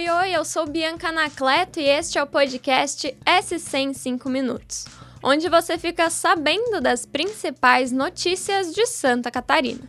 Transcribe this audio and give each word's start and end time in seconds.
Oi, 0.00 0.08
oi, 0.08 0.30
eu 0.32 0.46
sou 0.46 0.66
Bianca 0.66 1.08
Anacleto 1.08 1.78
e 1.78 1.86
este 1.86 2.16
é 2.16 2.22
o 2.22 2.26
podcast 2.26 3.14
S100 3.22 3.78
em 3.82 3.92
5 3.92 4.30
minutos, 4.30 4.86
onde 5.22 5.46
você 5.50 5.76
fica 5.76 6.08
sabendo 6.08 6.80
das 6.80 7.04
principais 7.04 7.92
notícias 7.92 8.72
de 8.72 8.86
Santa 8.86 9.30
Catarina. 9.30 9.86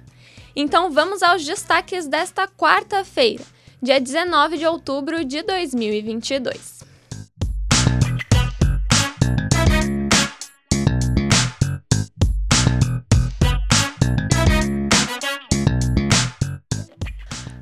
Então 0.54 0.91
vamos 0.91 1.23
aos 1.23 1.45
destaques 1.45 2.09
desta 2.09 2.45
quarta-feira, 2.45 3.41
dia 3.82 4.02
19 4.02 4.58
de 4.58 4.66
outubro 4.66 5.23
de 5.23 5.44
2022. 5.44 6.91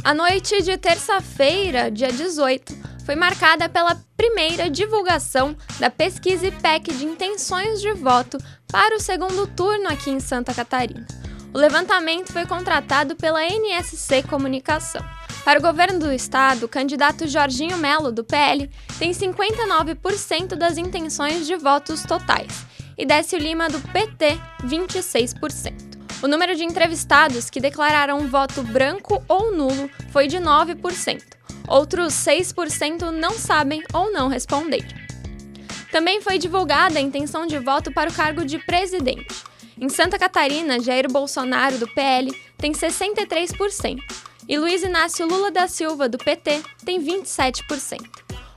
A 0.03 0.13
noite 0.13 0.62
de 0.62 0.77
terça-feira, 0.77 1.91
dia 1.91 2.12
18, 2.12 2.73
foi 3.05 3.16
marcada 3.16 3.67
pela 3.67 4.02
primeira 4.16 4.70
divulgação 4.70 5.55
da 5.77 5.89
pesquisa 5.89 6.48
IPEC 6.48 6.94
de 6.94 7.05
intenções 7.05 7.81
de 7.81 7.91
voto 7.94 8.38
para 8.72 8.95
o 8.95 8.99
segundo 8.99 9.45
turno 9.45 9.89
aqui 9.89 10.09
em 10.09 10.20
Santa 10.20 10.53
Catarina. 10.53 11.05
O 11.53 11.58
levantamento 11.58 12.31
foi 12.31 12.45
contratado 12.45 13.16
pela 13.16 13.44
NSC 13.44 14.23
Comunicação. 14.23 15.03
Para 15.44 15.59
o 15.59 15.62
governo 15.62 16.00
do 16.00 16.13
estado, 16.13 16.66
o 16.66 16.70
candidato 16.70 17.27
Jorginho 17.27 17.77
Melo, 17.77 18.11
do 18.11 18.23
PL, 18.23 18.70
tem 18.97 19.11
59% 19.11 20.55
das 20.55 20.77
intenções 20.77 21.45
de 21.45 21.55
votos 21.55 22.03
totais 22.03 22.66
e 22.97 23.05
Décio 23.05 23.39
Lima, 23.39 23.70
do 23.70 23.80
PT, 23.80 24.38
26%. 24.66 25.88
O 26.21 26.27
número 26.27 26.53
de 26.53 26.65
entrevistados 26.65 27.49
que 27.49 27.61
declararam 27.61 28.27
voto 28.27 28.61
branco 28.61 29.23
ou 29.27 29.55
nulo 29.55 29.89
foi 30.11 30.27
de 30.27 30.38
9%. 30.38 31.21
Outros 31.66 32.13
6% 32.13 33.09
não 33.09 33.31
sabem 33.31 33.81
ou 33.94 34.11
não 34.11 34.27
responderam. 34.27 34.99
Também 35.91 36.21
foi 36.21 36.38
divulgada 36.38 36.99
a 36.99 37.02
intenção 37.02 37.47
de 37.47 37.57
voto 37.57 37.91
para 37.91 38.09
o 38.09 38.13
cargo 38.13 38.45
de 38.45 38.57
presidente. 38.59 39.44
Em 39.79 39.88
Santa 39.88 40.19
Catarina, 40.19 40.81
Jair 40.81 41.09
Bolsonaro, 41.09 41.77
do 41.77 41.88
PL, 41.88 42.35
tem 42.57 42.73
63%, 42.73 43.97
e 44.47 44.57
Luiz 44.57 44.83
Inácio 44.83 45.25
Lula 45.25 45.51
da 45.51 45.67
Silva, 45.69 46.09
do 46.09 46.17
PT, 46.17 46.61
tem 46.83 47.01
27%. 47.01 48.01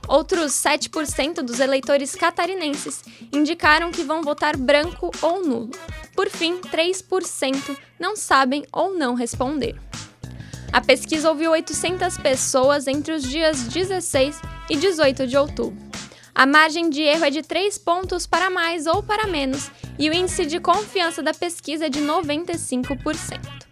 Outros 0.07 0.51
7% 0.51 1.35
dos 1.35 1.61
eleitores 1.61 2.13
catarinenses 2.13 3.03
indicaram 3.31 3.89
que 3.89 4.03
vão 4.03 4.21
votar 4.21 4.57
branco 4.57 5.11
ou 5.21 5.45
nulo. 5.45 5.71
Por 6.15 6.29
fim, 6.29 6.59
3% 6.59 7.77
não 7.99 8.15
sabem 8.15 8.65
ou 8.71 8.93
não 8.93 9.15
responderam. 9.15 9.81
A 10.71 10.81
pesquisa 10.81 11.29
ouviu 11.29 11.51
800 11.51 12.17
pessoas 12.17 12.87
entre 12.87 13.13
os 13.13 13.23
dias 13.23 13.63
16 13.63 14.41
e 14.69 14.75
18 14.75 15.27
de 15.27 15.37
outubro. 15.37 15.77
A 16.33 16.47
margem 16.47 16.89
de 16.89 17.01
erro 17.01 17.25
é 17.25 17.29
de 17.29 17.43
3 17.43 17.77
pontos 17.77 18.25
para 18.25 18.49
mais 18.49 18.87
ou 18.87 19.03
para 19.03 19.27
menos 19.27 19.69
e 19.99 20.09
o 20.09 20.13
índice 20.13 20.45
de 20.45 20.59
confiança 20.59 21.21
da 21.21 21.33
pesquisa 21.33 21.85
é 21.85 21.89
de 21.89 22.01
95%. 22.01 23.63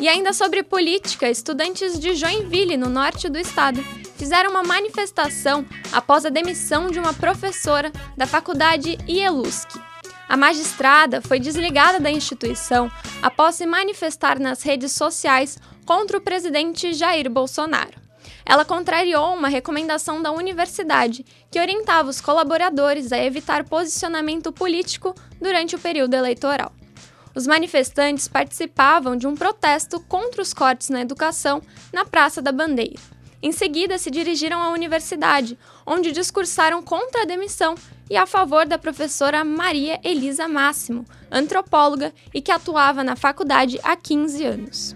E 0.00 0.08
ainda 0.08 0.32
sobre 0.32 0.62
política, 0.62 1.30
estudantes 1.30 1.98
de 1.98 2.14
Joinville, 2.14 2.76
no 2.76 2.90
norte 2.90 3.28
do 3.28 3.38
estado, 3.38 3.82
fizeram 4.24 4.52
uma 4.52 4.62
manifestação 4.62 5.66
após 5.92 6.24
a 6.24 6.30
demissão 6.30 6.90
de 6.90 6.98
uma 6.98 7.12
professora 7.12 7.92
da 8.16 8.26
faculdade 8.26 8.96
IELUSC. 9.06 9.78
A 10.26 10.34
magistrada 10.34 11.20
foi 11.20 11.38
desligada 11.38 12.00
da 12.00 12.10
instituição 12.10 12.90
após 13.20 13.56
se 13.56 13.66
manifestar 13.66 14.40
nas 14.40 14.62
redes 14.62 14.92
sociais 14.92 15.58
contra 15.84 16.16
o 16.16 16.22
presidente 16.22 16.94
Jair 16.94 17.30
Bolsonaro. 17.30 18.00
Ela 18.46 18.64
contrariou 18.64 19.34
uma 19.34 19.48
recomendação 19.48 20.22
da 20.22 20.32
universidade 20.32 21.22
que 21.50 21.60
orientava 21.60 22.08
os 22.08 22.22
colaboradores 22.22 23.12
a 23.12 23.22
evitar 23.22 23.64
posicionamento 23.64 24.50
político 24.50 25.14
durante 25.38 25.76
o 25.76 25.78
período 25.78 26.14
eleitoral. 26.14 26.72
Os 27.34 27.46
manifestantes 27.46 28.26
participavam 28.26 29.16
de 29.16 29.26
um 29.26 29.34
protesto 29.34 30.00
contra 30.00 30.40
os 30.40 30.54
cortes 30.54 30.88
na 30.88 31.02
educação 31.02 31.60
na 31.92 32.06
Praça 32.06 32.40
da 32.40 32.52
Bandeira. 32.52 33.13
Em 33.44 33.52
seguida, 33.52 33.98
se 33.98 34.10
dirigiram 34.10 34.62
à 34.62 34.70
universidade, 34.70 35.58
onde 35.86 36.12
discursaram 36.12 36.82
contra 36.82 37.20
a 37.20 37.24
demissão 37.26 37.74
e 38.08 38.16
a 38.16 38.24
favor 38.24 38.64
da 38.64 38.78
professora 38.78 39.44
Maria 39.44 40.00
Elisa 40.02 40.48
Máximo, 40.48 41.04
antropóloga 41.30 42.10
e 42.32 42.40
que 42.40 42.50
atuava 42.50 43.04
na 43.04 43.16
faculdade 43.16 43.78
há 43.82 43.94
15 43.94 44.44
anos. 44.46 44.94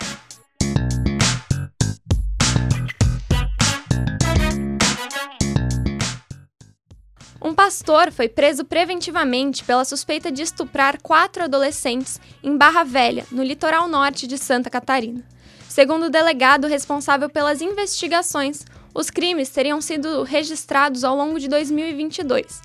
Um 7.42 7.54
pastor 7.54 8.10
foi 8.10 8.30
preso 8.30 8.64
preventivamente 8.64 9.62
pela 9.62 9.84
suspeita 9.84 10.32
de 10.32 10.40
estuprar 10.40 10.98
quatro 11.02 11.44
adolescentes 11.44 12.18
em 12.42 12.56
Barra 12.56 12.82
Velha, 12.82 13.26
no 13.30 13.42
litoral 13.42 13.86
norte 13.86 14.26
de 14.26 14.38
Santa 14.38 14.70
Catarina. 14.70 15.22
Segundo 15.68 16.06
o 16.06 16.10
delegado 16.10 16.66
responsável 16.66 17.28
pelas 17.28 17.60
investigações, 17.60 18.64
os 18.94 19.10
crimes 19.10 19.50
teriam 19.50 19.80
sido 19.80 20.22
registrados 20.22 21.04
ao 21.04 21.14
longo 21.14 21.38
de 21.38 21.46
2022. 21.46 22.62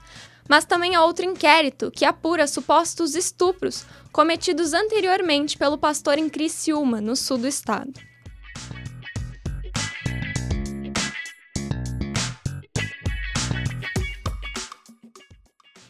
Mas 0.48 0.66
também 0.66 0.96
há 0.96 1.04
outro 1.04 1.26
inquérito 1.26 1.92
que 1.92 2.06
apura 2.06 2.48
supostos 2.48 3.14
estupros 3.14 3.86
cometidos 4.12 4.74
anteriormente 4.74 5.58
pelo 5.58 5.78
pastor 5.78 6.18
em 6.18 6.30
Criciúma, 6.30 7.00
no 7.02 7.16
sul 7.16 7.38
do 7.38 7.48
estado. 7.48 7.94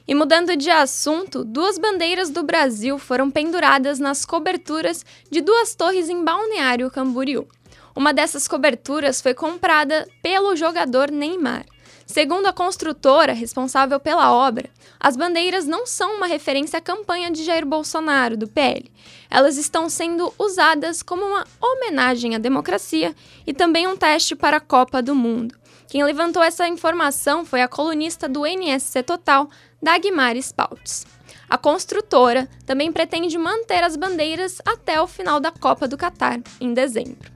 E 0.06 0.14
mudando 0.14 0.56
de 0.58 0.70
assunto, 0.70 1.46
duas 1.46 1.78
bandeiras 1.78 2.30
do 2.30 2.44
Brasil 2.44 3.00
foram 3.00 3.32
penduradas 3.32 4.00
nas 4.00 4.26
coberturas 4.26 5.06
de 5.32 5.40
duas 5.40 5.76
torres 5.76 6.10
em 6.10 6.26
Balneário 6.26 6.92
Camboriú. 6.92 7.48
Uma 7.96 8.14
dessas 8.14 8.46
coberturas 8.46 9.22
foi 9.22 9.34
comprada 9.34 10.06
pelo 10.22 10.58
jogador 10.58 11.10
Neymar. 11.10 11.66
Segundo 12.06 12.48
a 12.48 12.54
construtora 12.54 13.32
responsável 13.32 13.98
pela 13.98 14.34
obra, 14.34 14.70
as 15.00 15.16
bandeiras 15.16 15.66
não 15.66 15.86
são 15.86 16.18
uma 16.18 16.28
referência 16.28 16.80
à 16.80 16.82
campanha 16.82 17.32
de 17.32 17.46
Jair 17.46 17.66
Bolsonaro, 17.66 18.36
do 18.36 18.48
PL. 18.48 18.92
Elas 19.30 19.58
estão 19.58 19.88
sendo 19.88 20.34
usadas 20.38 21.02
como 21.02 21.24
uma 21.24 21.48
homenagem 21.62 22.36
à 22.36 22.38
democracia 22.38 23.16
e 23.48 23.54
também 23.54 23.88
um 23.88 23.96
teste 23.96 24.36
para 24.36 24.58
a 24.58 24.62
Copa 24.62 25.02
do 25.02 25.16
Mundo. 25.16 25.56
Quem 25.94 26.04
levantou 26.04 26.42
essa 26.42 26.68
informação 26.68 27.46
foi 27.46 27.62
a 27.62 27.68
colunista 27.68 28.28
do 28.28 28.48
NSC 28.48 29.04
Total, 29.04 29.48
Dagmar 29.80 30.36
Spaltz. 30.38 31.06
A 31.48 31.56
construtora 31.56 32.50
também 32.66 32.92
pretende 32.92 33.38
manter 33.38 33.84
as 33.84 33.96
bandeiras 33.96 34.60
até 34.66 35.00
o 35.00 35.06
final 35.06 35.40
da 35.40 35.52
Copa 35.52 35.88
do 35.88 35.96
Catar, 35.96 36.40
em 36.60 36.74
dezembro. 36.74 37.32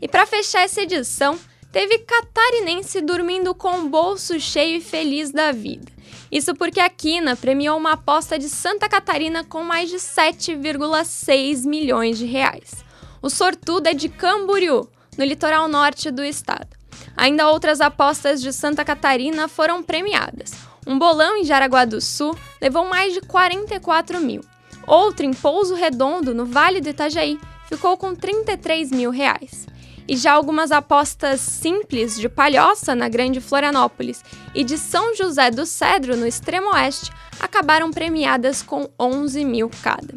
E 0.00 0.08
para 0.08 0.24
fechar 0.24 0.62
essa 0.62 0.80
edição, 0.80 1.38
teve 1.70 1.98
catarinense 1.98 3.02
dormindo 3.02 3.54
com 3.54 3.80
o 3.80 3.88
bolso 3.90 4.40
cheio 4.40 4.78
e 4.78 4.80
feliz 4.80 5.30
da 5.30 5.52
vida. 5.52 5.99
Isso 6.30 6.54
porque 6.54 6.80
a 6.80 6.88
Quina 6.88 7.36
premiou 7.36 7.76
uma 7.76 7.92
aposta 7.92 8.38
de 8.38 8.48
Santa 8.48 8.88
Catarina 8.88 9.44
com 9.44 9.62
mais 9.62 9.90
de 9.90 9.96
7,6 9.96 11.66
milhões 11.66 12.18
de 12.18 12.26
reais. 12.26 12.84
O 13.22 13.28
sortudo 13.28 13.88
é 13.88 13.94
de 13.94 14.08
Camboriú, 14.08 14.88
no 15.18 15.24
litoral 15.24 15.68
norte 15.68 16.10
do 16.10 16.24
estado. 16.24 16.68
Ainda 17.16 17.48
outras 17.48 17.80
apostas 17.80 18.40
de 18.40 18.52
Santa 18.52 18.84
Catarina 18.84 19.48
foram 19.48 19.82
premiadas. 19.82 20.52
Um 20.86 20.98
bolão 20.98 21.36
em 21.36 21.44
Jaraguá 21.44 21.84
do 21.84 22.00
Sul 22.00 22.36
levou 22.60 22.86
mais 22.86 23.12
de 23.12 23.20
44 23.20 24.20
mil. 24.20 24.40
Outro 24.86 25.26
em 25.26 25.32
Pouso 25.32 25.74
Redondo, 25.74 26.34
no 26.34 26.46
Vale 26.46 26.80
do 26.80 26.88
Itajaí, 26.88 27.38
ficou 27.68 27.96
com 27.96 28.14
33 28.14 28.90
mil 28.90 29.10
reais 29.10 29.69
e 30.10 30.16
já 30.16 30.32
algumas 30.32 30.72
apostas 30.72 31.40
simples 31.40 32.18
de 32.18 32.28
Palhoça, 32.28 32.96
na 32.96 33.08
Grande 33.08 33.40
Florianópolis, 33.40 34.24
e 34.52 34.64
de 34.64 34.76
São 34.76 35.14
José 35.14 35.52
do 35.52 35.64
Cedro, 35.64 36.16
no 36.16 36.26
extremo 36.26 36.72
oeste, 36.72 37.12
acabaram 37.38 37.92
premiadas 37.92 38.60
com 38.60 38.90
11 38.98 39.44
mil 39.44 39.70
cada. 39.84 40.14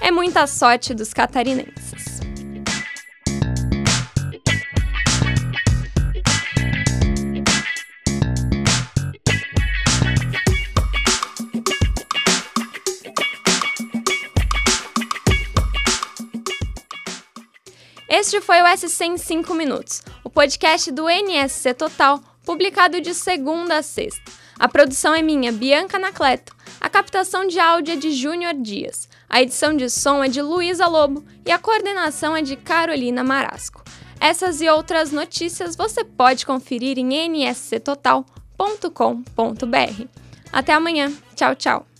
É 0.00 0.10
muita 0.10 0.46
sorte 0.46 0.94
dos 0.94 1.12
catarinenses. 1.12 1.83
Este 18.16 18.40
foi 18.40 18.62
o 18.62 18.76
SC 18.76 19.06
em 19.06 19.18
5 19.18 19.52
minutos, 19.54 20.00
o 20.22 20.30
podcast 20.30 20.88
do 20.92 21.08
NSC 21.08 21.74
Total 21.74 22.20
publicado 22.44 23.00
de 23.00 23.12
segunda 23.12 23.78
a 23.78 23.82
sexta. 23.82 24.30
A 24.56 24.68
produção 24.68 25.12
é 25.12 25.20
minha, 25.20 25.50
Bianca 25.50 25.98
Nacleto. 25.98 26.54
A 26.80 26.88
captação 26.88 27.44
de 27.44 27.58
áudio 27.58 27.94
é 27.94 27.96
de 27.96 28.12
Júnior 28.12 28.54
Dias. 28.54 29.08
A 29.28 29.42
edição 29.42 29.76
de 29.76 29.90
som 29.90 30.22
é 30.22 30.28
de 30.28 30.40
Luísa 30.40 30.86
Lobo 30.86 31.24
e 31.44 31.50
a 31.50 31.58
coordenação 31.58 32.36
é 32.36 32.42
de 32.42 32.54
Carolina 32.54 33.24
Marasco. 33.24 33.82
Essas 34.20 34.60
e 34.60 34.68
outras 34.68 35.10
notícias 35.10 35.74
você 35.74 36.04
pode 36.04 36.46
conferir 36.46 37.00
em 37.00 37.28
nsctotal.com.br. 37.28 40.08
Até 40.52 40.72
amanhã. 40.72 41.12
Tchau, 41.34 41.56
tchau. 41.56 41.93